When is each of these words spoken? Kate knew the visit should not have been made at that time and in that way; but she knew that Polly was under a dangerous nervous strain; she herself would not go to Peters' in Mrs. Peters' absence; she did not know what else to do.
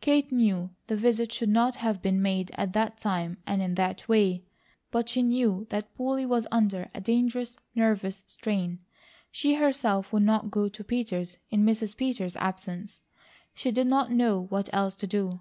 Kate 0.00 0.32
knew 0.32 0.70
the 0.88 0.96
visit 0.96 1.30
should 1.32 1.48
not 1.50 1.76
have 1.76 2.02
been 2.02 2.20
made 2.20 2.50
at 2.56 2.72
that 2.72 2.98
time 2.98 3.36
and 3.46 3.62
in 3.62 3.76
that 3.76 4.08
way; 4.08 4.42
but 4.90 5.08
she 5.08 5.22
knew 5.22 5.68
that 5.70 5.94
Polly 5.94 6.26
was 6.26 6.48
under 6.50 6.90
a 6.96 7.00
dangerous 7.00 7.56
nervous 7.76 8.24
strain; 8.26 8.80
she 9.30 9.54
herself 9.54 10.12
would 10.12 10.24
not 10.24 10.50
go 10.50 10.68
to 10.68 10.82
Peters' 10.82 11.36
in 11.48 11.64
Mrs. 11.64 11.96
Peters' 11.96 12.34
absence; 12.38 12.98
she 13.54 13.70
did 13.70 13.86
not 13.86 14.10
know 14.10 14.46
what 14.50 14.68
else 14.72 14.96
to 14.96 15.06
do. 15.06 15.38